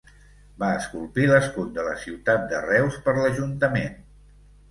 Va 0.61 0.67
esculpir 0.77 1.25
l'escut 1.31 1.69
de 1.75 1.85
la 1.89 1.93
ciutat 2.05 2.47
de 2.53 2.61
Reus 2.65 2.99
per 3.09 3.15
l'ajuntament. 3.21 3.95